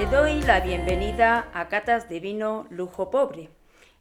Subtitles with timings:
[0.00, 3.50] Te doy la bienvenida a Catas de Vino Lujo Pobre,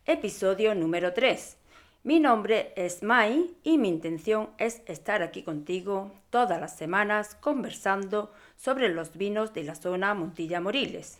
[0.06, 1.58] episodio número 3.
[2.04, 8.32] Mi nombre es Mai y mi intención es estar aquí contigo todas las semanas conversando
[8.56, 11.20] sobre los vinos de la zona Montilla Moriles.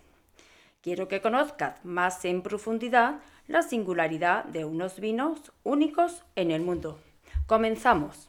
[0.82, 6.98] Quiero que conozcas más en profundidad la singularidad de unos vinos únicos en el mundo.
[7.48, 8.29] Comenzamos.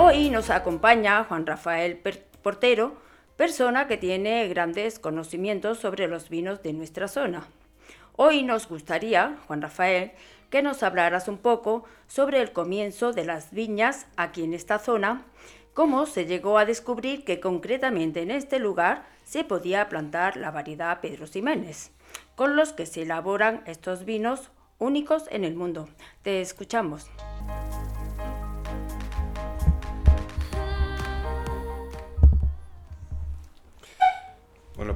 [0.00, 2.00] Hoy nos acompaña Juan Rafael
[2.40, 2.92] Portero,
[3.34, 7.48] persona que tiene grandes conocimientos sobre los vinos de nuestra zona.
[8.14, 10.12] Hoy nos gustaría, Juan Rafael,
[10.50, 15.24] que nos hablaras un poco sobre el comienzo de las viñas aquí en esta zona,
[15.74, 21.00] cómo se llegó a descubrir que concretamente en este lugar se podía plantar la variedad
[21.00, 21.90] Pedro Ximénez,
[22.36, 25.88] con los que se elaboran estos vinos únicos en el mundo.
[26.22, 27.10] Te escuchamos.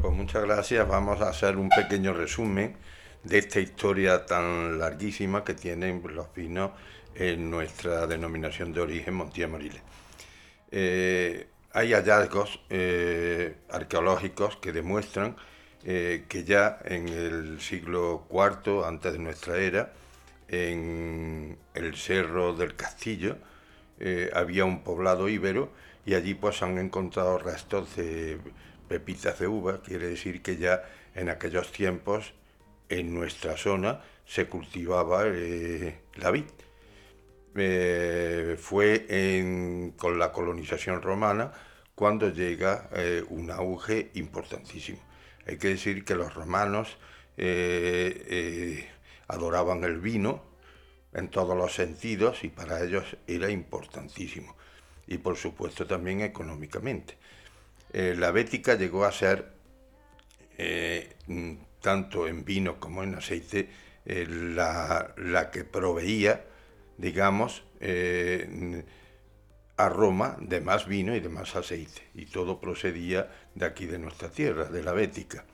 [0.03, 0.87] Pues muchas gracias.
[0.89, 2.77] Vamos a hacer un pequeño resumen
[3.23, 6.73] de esta historia tan larguísima que tienen los vinos
[7.15, 9.81] en nuestra denominación de origen Montilla Moriles.
[10.73, 15.37] Eh, hay hallazgos eh, arqueológicos que demuestran
[15.85, 19.93] eh, que ya en el siglo IV, antes de nuestra era,
[20.49, 23.39] en el Cerro del Castillo,
[24.35, 25.71] había un poblado íbero
[26.05, 28.41] y allí pues han encontrado restos de
[28.89, 30.83] pepitas de uva, quiere decir que ya
[31.15, 32.35] en aquellos tiempos
[32.89, 36.45] en nuestra zona se cultivaba eh, la vid.
[37.55, 39.07] Eh, fue
[39.97, 41.53] con la colonización romana
[41.95, 44.99] cuando llega eh, un auge importantísimo.
[45.47, 46.97] Hay que decir que los romanos
[49.27, 50.43] adoraban el vino
[51.13, 54.55] en todos los sentidos y para ellos era importantísimo.
[55.07, 57.17] Y por supuesto también económicamente.
[57.93, 59.53] Eh, la bética llegó a ser,
[60.57, 61.17] eh,
[61.81, 63.69] tanto en vino como en aceite,
[64.07, 66.45] eh, la, que proveía,
[66.97, 67.65] digamos,
[69.77, 72.03] a Roma de más vino y de más aceite.
[72.15, 75.45] Y todo procedía de aquí, de nuestra tierra, de la bética.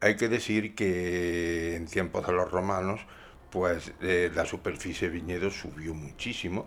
[0.00, 3.00] Hay que decir que en tiempos de los romanos,
[3.50, 6.66] pues la superficie de viñedos subió muchísimo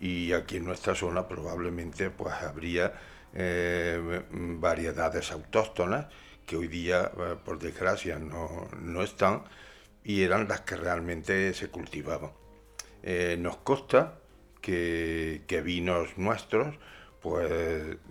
[0.00, 2.92] y aquí en nuestra zona probablemente pues habría
[3.34, 6.06] eh, variedades autóctonas
[6.46, 9.44] que hoy día, eh, por desgracia, no, están
[10.04, 12.32] y eran las que realmente se cultivaban.
[13.02, 14.18] Eh, nos consta
[14.60, 16.76] que, vinos nuestros,
[17.20, 17.48] pues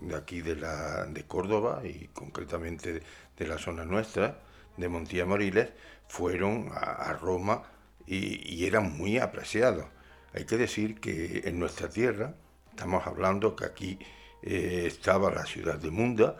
[0.00, 3.02] de aquí de, la, de Córdoba y concretamente
[3.36, 4.40] de la zona nuestra,
[4.76, 5.70] de Montilla Moriles,
[6.08, 7.62] fueron a, Roma
[8.06, 9.86] y, y, eran muy apreciados.
[10.34, 12.34] Hay que decir que en nuestra tierra,
[12.70, 13.98] estamos hablando que aquí
[14.42, 16.36] eh, estaba la ciudad de Munda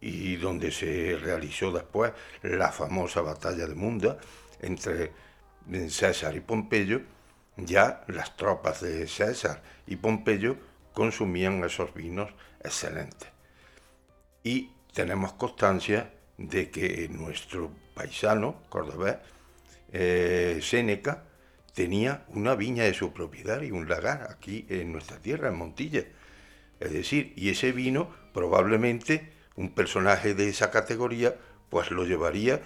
[0.00, 2.12] y donde se realizó después
[2.42, 4.18] la famosa batalla de Munda
[4.60, 5.12] entre
[5.88, 7.00] César y Pompeyo,
[7.56, 10.56] ya las tropas de César y Pompeyo
[10.92, 12.30] consumían esos vinos
[12.62, 13.28] excelentes.
[14.42, 19.16] Y tenemos constancia de que nuestro paisano cordobés,
[19.92, 21.24] eh, Séneca,
[21.74, 26.04] tenía una viña de su propiedad y un lagar aquí en nuestra tierra, en Montilla.
[26.80, 31.34] Es decir, y ese vino probablemente un personaje de esa categoría
[31.70, 32.60] pues lo llevaría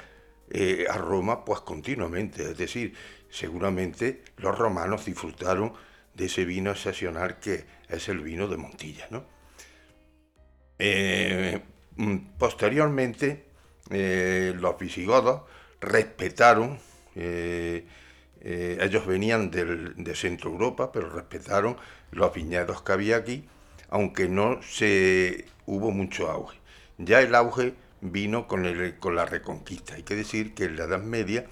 [0.50, 2.42] eh, a Roma pues continuamente.
[2.50, 2.94] Es decir,
[3.30, 5.72] seguramente los romanos disfrutaron
[6.14, 9.06] de ese vino excepcional que es el vino de Montilla.
[9.10, 9.24] ¿no?
[10.78, 11.60] Eh,
[11.96, 13.44] mm, posteriormente,
[13.90, 15.42] eh, los visigodos
[15.80, 16.78] respetaron,
[18.42, 21.76] ellos venían de Centro Europa, pero respetaron
[22.12, 23.46] los viñedos que había aquí
[23.90, 26.58] aunque no se hubo mucho auge.
[26.98, 28.66] Ya el auge vino con,
[28.98, 29.94] con la reconquista.
[29.94, 31.44] Hay que decir que en la Edad Media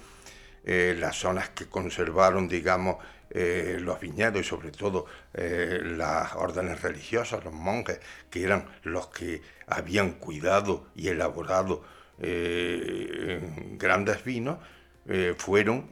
[0.65, 2.97] eh, las zonas que conservaron, digamos,
[3.31, 7.99] eh, los viñedos y sobre todo eh, las órdenes religiosas, los monjes,
[8.29, 11.83] que eran los que habían cuidado y elaborado
[13.77, 14.57] grandes vinos,
[15.37, 15.89] fueron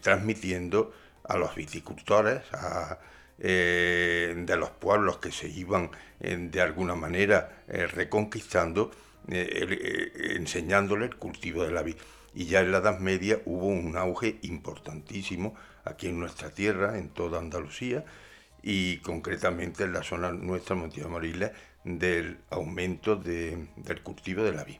[0.00, 2.98] transmitiendo a los viticultores, a,
[3.42, 5.90] eh, de los pueblos que se iban
[6.20, 8.90] eh, de alguna manera eh, reconquistando,
[9.28, 11.96] enseñándole el cultivo de la vid.
[12.34, 15.54] Y ya en la Edad Media hubo un auge importantísimo
[15.84, 18.04] aquí en nuestra tierra, en toda Andalucía,
[18.62, 21.52] y concretamente en la zona nuestra, Montilla Moriles,
[21.84, 24.78] del aumento del cultivo de la vid.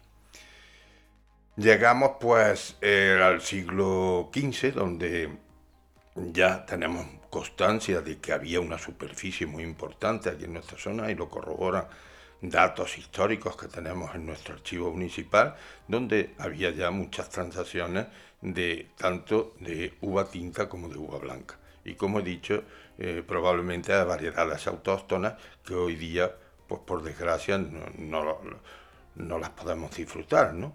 [1.57, 5.31] Llegamos pues al siglo XV, donde
[6.33, 11.15] ya tenemos constancia de que había una superficie muy importante aquí en nuestra zona y
[11.15, 11.87] lo corroboran
[12.41, 15.55] datos históricos que tenemos en nuestro archivo municipal,
[15.87, 18.07] donde había ya muchas transacciones
[18.41, 21.59] de tanto de uva tinta como de uva blanca.
[21.85, 22.65] Y como he dicho,
[22.99, 25.35] eh, probablemente hay variedades autóctonas
[25.65, 26.31] que hoy día,
[26.67, 28.39] pues por desgracia, no,
[29.17, 30.55] no, las podemos disfrutar.
[30.55, 30.73] ¿no?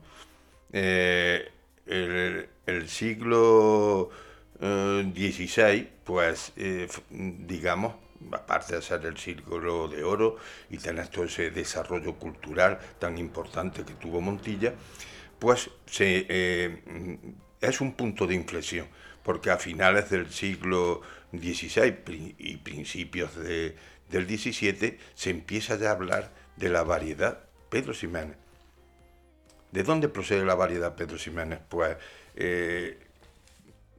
[0.71, 1.51] Eh,
[1.86, 4.09] el, siglo
[4.62, 6.54] Eh, pues
[7.10, 7.96] digamos,
[8.31, 10.38] aparte de ser el siglo de oro
[10.69, 14.74] y tener todo ese desarrollo cultural tan importante que tuvo Montilla,
[15.40, 15.69] pues
[16.00, 16.81] eh,
[17.62, 18.88] es un punto de inflexión,
[19.24, 21.02] porque a finales del siglo
[21.34, 23.75] XVI y principios del
[24.12, 28.38] XVII se empieza ya a hablar de la variedad Pedro Ximénez.
[29.72, 31.60] ¿De dónde procede la variedad Pedro Ximénez?
[31.68, 31.98] Pues
[32.36, 33.05] eh,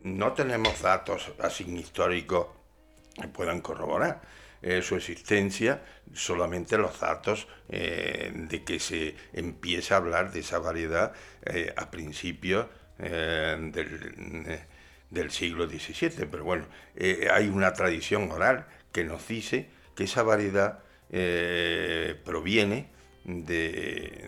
[0.07, 2.47] no tenemos datos así históricos
[3.33, 4.23] puedan corroborar
[4.63, 5.83] eh, su existencia
[6.15, 11.13] solamente los datos eh, de que se empieza a hablar de esa variedad
[11.45, 12.67] eh, a principios
[12.99, 14.61] del,
[15.31, 16.27] siglo XVII.
[16.31, 16.67] Pero bueno,
[17.31, 20.79] hay una tradición oral que nos dice que esa variedad
[22.25, 22.89] proviene
[23.25, 24.23] de,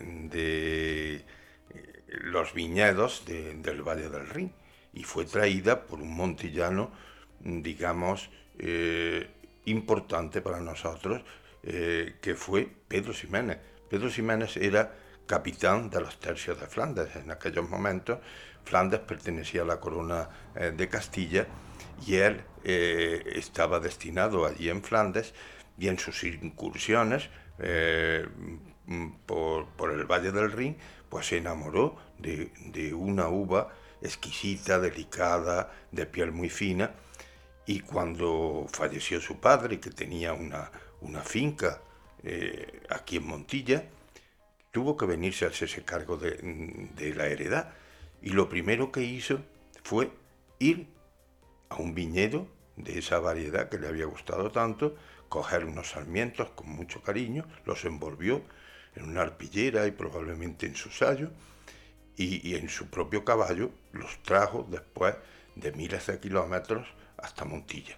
[2.07, 4.53] los viñedos del Valle del Rin
[4.93, 6.91] y fue traída por un montillano,
[7.39, 9.29] digamos, eh,
[9.65, 11.21] importante para nosotros,
[11.63, 13.57] eh, que fue Pedro Ximénez.
[13.89, 14.93] Pedro Ximénez era
[15.25, 17.15] capitán de los tercios de Flandes.
[17.15, 18.19] En aquellos momentos
[18.63, 21.47] Flandes pertenecía a la corona eh, de Castilla
[22.05, 25.33] y él estaba destinado allí en Flandes
[25.77, 27.29] y en sus incursiones
[29.25, 30.77] por, el Valle del Rin,
[31.09, 36.93] pues se enamoró de, de una uva exquisita, delicada, de piel muy fina,
[37.65, 41.81] y cuando falleció su padre, que tenía una, una finca
[42.23, 43.83] eh, aquí en Montilla,
[44.71, 47.73] tuvo que venirse a hacerse cargo de, de la heredad.
[48.21, 49.39] Y lo primero que hizo
[49.83, 50.11] fue
[50.57, 50.87] ir
[51.69, 54.95] a un viñedo de esa variedad que le había gustado tanto,
[55.27, 58.41] coger unos sarmientos con mucho cariño, los envolvió
[58.95, 61.29] en una arpillera y probablemente en su sayo,
[62.19, 65.15] y, en su propio caballo los trajo después
[65.55, 66.85] de miles de kilómetros
[67.17, 67.97] hasta Montilla.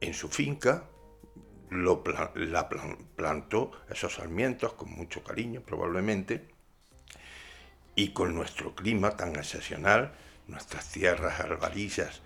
[0.00, 0.84] En su finca
[1.70, 2.02] lo
[2.34, 6.48] la plantó esos sarmientos con mucho cariño probablemente
[7.94, 10.12] y con nuestro clima tan excepcional,
[10.48, 12.20] nuestras tierras albarizas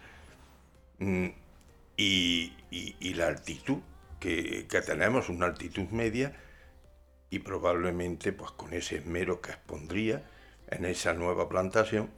[1.00, 1.28] mm,
[1.98, 2.52] y,
[3.14, 3.78] la altitud
[4.20, 6.34] que, que, tenemos, una altitud media
[7.28, 10.22] y probablemente pues con ese esmero que expondría
[10.72, 12.10] en esa nueva plantación,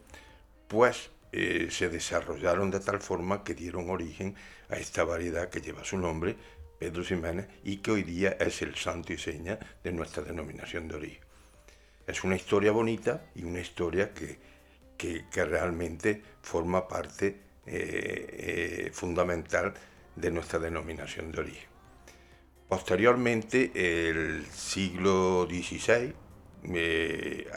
[0.69, 4.37] pues eh, se desarrollaron de tal forma que dieron origen
[4.69, 6.37] a esta variedad que lleva su nombre,
[6.79, 10.95] Pedro Ximénez, y que hoy día es el santo y seña de nuestra denominación de
[10.95, 11.25] origen.
[12.07, 14.39] Es una historia bonita y una historia que,
[14.97, 19.75] que, realmente forma parte eh, eh, fundamental
[20.15, 21.69] de nuestra denominación de origen.
[22.69, 26.15] Posteriormente, el siglo XVI,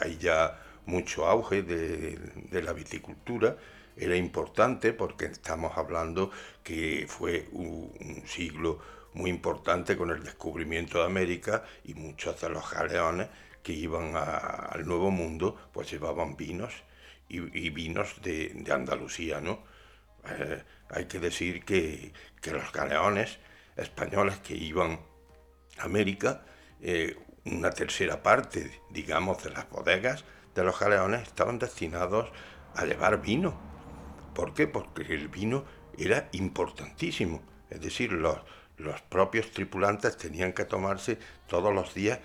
[0.00, 3.56] hay ya mucho auge de, la viticultura.
[3.96, 6.30] Era importante porque estamos hablando
[6.64, 8.80] que fue un, siglo
[9.14, 13.28] muy importante con el descubrimiento de América y muchos de los galeones
[13.62, 16.72] que iban al Nuevo Mundo pues llevaban vinos
[17.28, 19.64] y, vinos de, Andalucía, ¿no?
[20.26, 22.12] Eh, hay que decir que,
[22.50, 23.38] los galeones
[23.76, 25.00] españoles que iban
[25.78, 26.46] a América,
[26.80, 30.24] eh, una tercera parte, digamos, de las bodegas
[30.58, 32.28] de los galeones estaban destinados
[32.74, 33.54] a llevar vino.
[34.34, 34.66] ¿Por qué?
[34.66, 35.64] Porque el vino
[35.96, 37.42] era importantísimo.
[37.70, 38.38] Es decir, los,
[38.76, 42.18] los propios tripulantes tenían que tomarse todos los días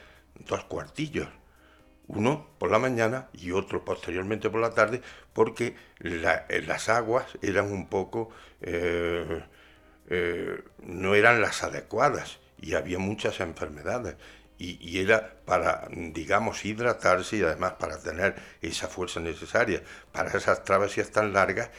[0.48, 1.28] dos cuartillos.
[2.08, 5.02] Uno por la mañana y otro posteriormente por la tarde,
[5.34, 8.30] porque las aguas eran un poco...
[8.62, 9.44] Eh,
[10.10, 14.18] eh, no eran las adecuadas y había muchas enfermedades
[14.58, 21.12] y, era para, digamos, hidratarse y además para tener esa fuerza necesaria para esas travesías
[21.12, 21.70] tan largas,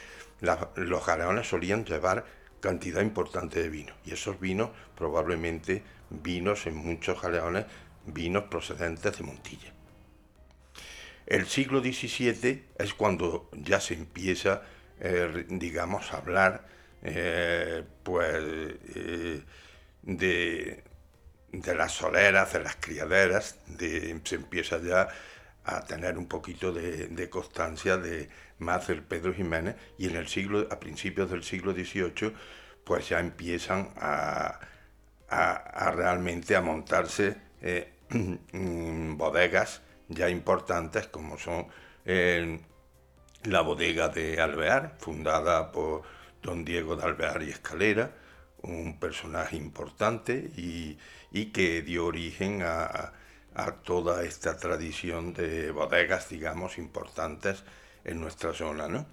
[0.75, 2.25] los galeones solían llevar
[2.59, 7.65] cantidad importante de vino y esos vinos probablemente vinos en muchos galeones,
[8.05, 9.73] vinos procedentes de Montilla.
[11.25, 14.61] El siglo XVII es cuando ya se empieza,
[14.99, 16.67] eh, digamos, a hablar
[17.01, 18.35] eh, pues,
[18.95, 19.41] eh,
[20.03, 20.83] de,
[21.61, 25.07] de las soleras, de las criaderas, de, se empieza ya
[25.65, 30.79] a tener un poquito de, constancia de más Pedro Jiménez y en el siglo, a
[30.79, 32.33] principios del siglo XVIII,
[32.83, 34.59] pues ya empiezan a,
[35.29, 37.93] realmente a montarse eh,
[38.53, 41.67] bodegas ya importantes como son
[42.05, 42.59] eh,
[43.43, 46.03] la bodega de Alvear, fundada por
[46.41, 48.11] don Diego de Alvear y Escalera,
[48.67, 50.97] un personaje importante y,
[51.53, 53.13] que dio origen a,
[53.83, 57.63] toda esta tradición de bodegas, digamos, importantes
[58.03, 58.87] en nuestra zona.
[58.87, 59.05] ¿no?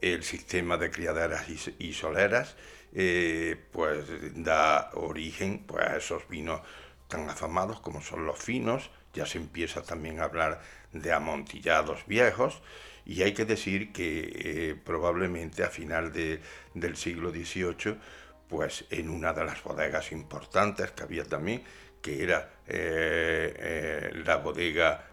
[0.00, 1.46] El sistema de criaderas
[1.78, 2.56] y, soleras
[2.92, 6.60] eh, pues da origen pues, a esos vinos
[7.06, 12.62] tan afamados como son los finos, ya se empieza también a hablar de amontillados viejos,
[13.04, 17.98] y hay que decir que eh, probablemente a final del siglo XVIII,
[18.50, 21.62] pues en una de las bodegas importantes que había también,
[22.02, 25.06] que era eh, eh, la bodega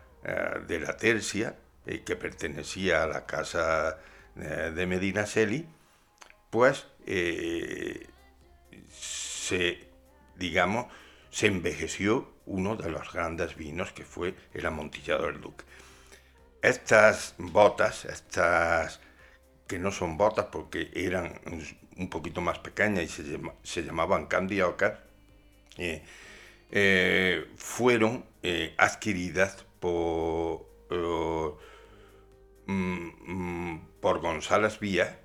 [0.67, 3.97] de la Tercia, que pertenecía a la casa
[4.35, 5.65] de Medinaceli,
[6.49, 6.85] pues
[8.91, 9.87] se,
[10.35, 10.87] digamos,
[11.29, 15.63] se envejeció uno de los grandes vinos que fue el amontillado del Duque.
[16.61, 18.99] Estas botas, estas
[19.67, 21.39] que no son botas porque eran
[21.97, 24.99] un poquito más pequeñas y se, llamaban candiocas,
[25.77, 26.03] eh,
[26.71, 30.67] eh, fueron eh, adquiridas por,
[32.65, 35.19] mm, mm, por González Vía,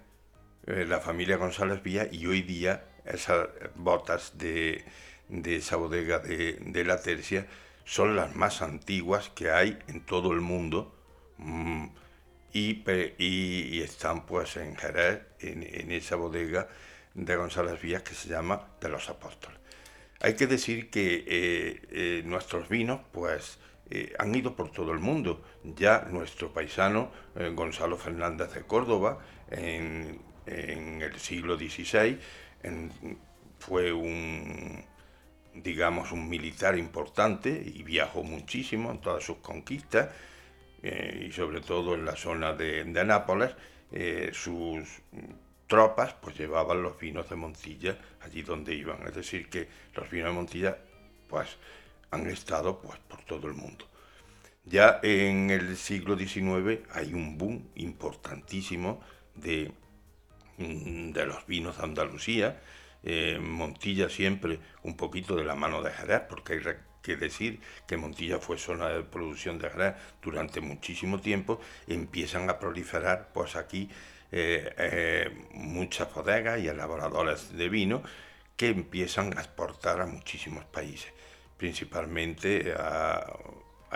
[0.65, 4.85] la familia González Vía, y hoy día esas botas de,
[5.45, 7.49] esa bodega de, de la tercia
[7.85, 10.95] son las más antiguas que hay en todo el mundo.
[11.39, 11.87] Mm,
[12.53, 16.69] y, están pues en Jerez, en, esa bodega
[17.15, 19.59] de González Vías que se llama de los Apóstoles.
[20.21, 23.59] Hay que decir que eh, eh, nuestros vinos pues
[23.91, 25.43] eh, han ido por todo el mundo.
[25.65, 27.11] Ya nuestro paisano
[27.55, 29.19] Gonzalo Fernández de Córdoba
[29.51, 32.19] en, el siglo XVI
[33.59, 34.85] fue un
[35.55, 40.09] digamos un militar importante y viajó muchísimo en todas sus conquistas
[40.83, 43.55] eh, y sobre todo en la zona de, Nápoles,
[43.91, 45.03] eh, sus
[45.67, 49.07] tropas pues llevaban los vinos de Montilla allí donde iban.
[49.07, 50.79] Es decir, que los vinos de Montilla
[51.29, 51.57] pues
[52.11, 53.87] han estado pues por todo el mundo.
[54.65, 59.01] Ya en el siglo XIX hay un boom importantísimo
[59.35, 59.73] de,
[60.59, 62.61] mm, de los vinos de Andalucía.
[63.03, 66.61] Eh, Montilla siempre un poquito de la mano de Jerez, porque hay
[67.03, 72.59] que decir que Montilla fue zona de producción de Jerez durante muchísimo tiempo, empiezan a
[72.59, 73.91] proliferar pues aquí
[74.31, 78.03] eh, eh, muchas bodegas y elaboradores de vino
[78.57, 81.13] que empiezan a exportar a muchísimos países,
[81.59, 83.27] principalmente a,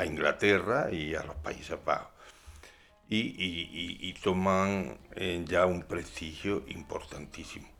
[0.04, 2.12] Inglaterra y a los Países Bajos.
[3.08, 7.75] Y, toman eh, ya un prestigio importantísimo.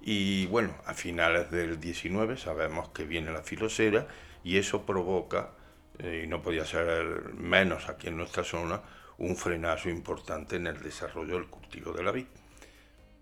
[0.00, 4.06] Y bueno, a finales del 19 sabemos que viene la filosera
[4.42, 5.50] y eso provoca,
[5.98, 8.80] eh, y no podía ser menos aquí en nuestra zona,
[9.18, 12.26] un frenazo importante en el desarrollo del cultivo de la vid.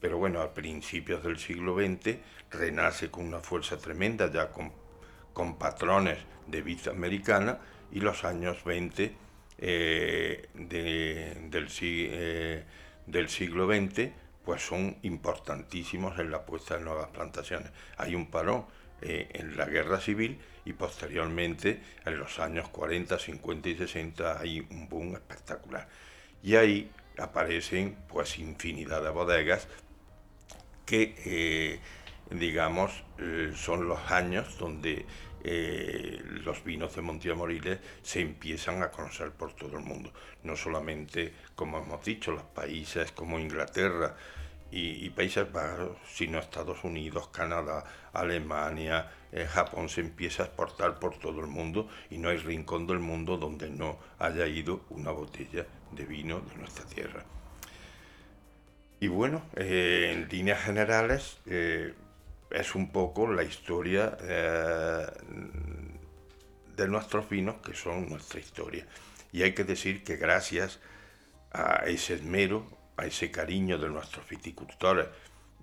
[0.01, 2.19] Pero bueno, a principios del siglo XX
[2.53, 4.73] renace con una fuerza tremenda, ya con,
[5.33, 7.59] con patrones de vid americana,
[7.91, 9.15] y los años 20
[9.59, 12.65] eh, del, eh,
[13.07, 14.11] del siglo XX
[14.49, 17.71] pues son importantísimos en la puesta de nuevas plantaciones.
[17.99, 18.65] Hay un parón
[19.03, 24.67] eh, en la guerra civil y posteriormente en los años 40, 50 y 60 hay
[24.71, 25.87] un boom espectacular.
[26.43, 29.69] Y ahí aparecen pues infinidad de bodegas
[30.87, 31.81] que eh,
[32.31, 35.07] digamos eh, son los años donde
[36.45, 40.13] los vinos de Montilla Moriles se empiezan a conocer por todo el mundo.
[40.43, 44.15] No solamente, como hemos dicho, los países como Inglaterra,
[44.71, 51.19] y, Países Bajos, sino Estados Unidos, Canadá, Alemania, eh, Japón se empieza a exportar por
[51.19, 55.67] todo el mundo y no hay rincón del mundo donde no haya ido una botella
[55.93, 57.25] de vino de nuestra tierra.
[59.01, 61.95] Y bueno, eh, en líneas generales eh,
[62.51, 64.17] es un poco la historia
[66.79, 68.87] de nuestros vinos que son nuestra historia.
[69.33, 70.79] Y hay que decir que gracias
[71.53, 75.09] a ese esmero, a ese cariño de nuestros viticultores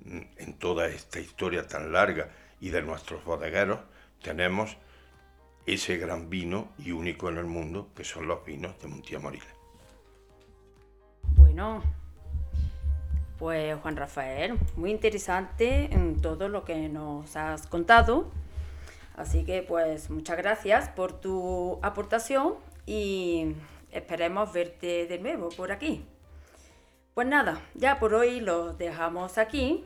[0.04, 3.80] mm, en toda esta historia tan larga y de nuestros bodegueros,
[4.22, 4.78] tenemos
[5.66, 9.48] ese gran vino y único en el mundo que son los vinos de Montilla Moriles.
[11.36, 11.82] Bueno,
[13.38, 18.32] pues Juan Rafael, muy interesante en todo lo que nos has contado.
[19.16, 23.56] Así que pues muchas gracias por tu aportación y
[23.92, 26.06] esperemos verte de nuevo por aquí.
[27.14, 29.86] Pues nada, ya por hoy lo dejamos aquí.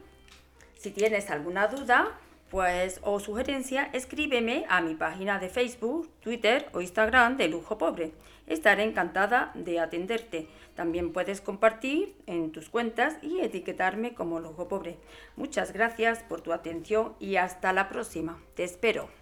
[0.78, 2.18] Si tienes alguna duda,
[2.50, 8.14] pues o sugerencia, escríbeme a mi página de Facebook, Twitter o Instagram de Lujo Pobre.
[8.50, 10.48] Estaré encantada de atenderte.
[10.76, 14.98] También puedes compartir en tus cuentas y etiquetarme como Lujo Pobre.
[15.36, 18.42] Muchas gracias por tu atención y hasta la próxima.
[18.56, 19.19] Te espero.